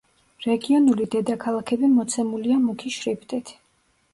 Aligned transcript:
რეგიონული 0.45 1.05
დედაქალაქები 1.15 1.91
მოცემულია 1.99 2.59
მუქი 2.65 2.95
შრიფტით. 2.99 3.57